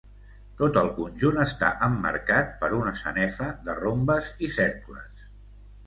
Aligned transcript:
Tot 0.61 0.79
el 0.79 0.87
conjunt 0.95 1.37
està 1.43 1.69
emmarcat 1.89 2.57
per 2.65 2.73
una 2.81 2.97
sanefa 3.05 3.53
de 3.69 3.79
rombes 3.85 4.35
i 4.49 4.55
cercles. 4.59 5.27